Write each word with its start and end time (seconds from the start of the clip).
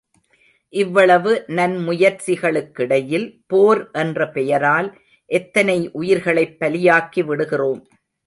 இவ்வளவு 0.69 1.43
நன்முயற்சிகளுக்கிடையில், 1.47 3.27
போர் 3.47 3.89
என்ற 3.91 4.29
பெயரால், 4.29 4.97
எத்தனை 5.25 5.89
உயிர்களைப் 5.91 6.57
பலியாக்கி 6.59 7.25
விடுகிறோம். 7.25 7.87